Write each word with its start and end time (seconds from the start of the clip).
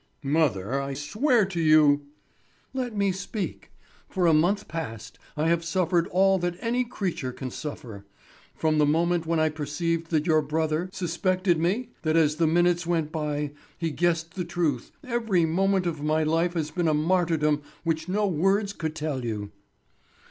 "Mother, 0.23 0.81
I 0.81 0.95
swear 0.95 1.45
to 1.45 1.61
you—" 1.61 2.07
"Let 2.73 2.97
me 2.97 3.11
speak. 3.11 3.69
For 4.09 4.25
a 4.25 4.33
month 4.33 4.67
past 4.67 5.19
I 5.37 5.47
have 5.49 5.63
suffered 5.63 6.07
all 6.07 6.39
that 6.39 6.57
any 6.59 6.83
creature 6.83 7.31
can 7.31 7.51
suffer. 7.51 8.07
From 8.55 8.79
the 8.79 8.87
moment 8.87 9.27
when 9.27 9.39
I 9.39 9.49
perceived 9.49 10.09
that 10.09 10.25
your 10.25 10.41
brother, 10.41 10.77
my 10.79 10.83
other 10.85 10.91
son, 10.91 10.97
suspected 11.07 11.59
me, 11.59 11.91
that 12.01 12.17
as 12.17 12.37
the 12.37 12.47
minutes 12.47 12.87
went 12.87 13.11
by, 13.11 13.51
he 13.77 13.91
guessed 13.91 14.33
the 14.33 14.43
truth, 14.43 14.91
every 15.03 15.45
moment 15.45 15.85
of 15.85 16.01
my 16.01 16.23
life 16.23 16.55
has 16.55 16.71
been 16.71 16.87
a 16.87 16.95
martyrdom 16.95 17.61
which 17.83 18.09
no 18.09 18.25
words 18.25 18.73
could 18.73 18.95
tell 18.95 19.23
you." 19.23 19.51